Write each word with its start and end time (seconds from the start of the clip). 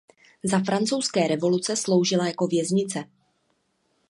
Za 0.43 0.59
Francouzské 0.63 1.27
revoluce 1.27 1.75
sloužila 1.75 2.27
jako 2.27 2.47
věznice. 2.47 3.03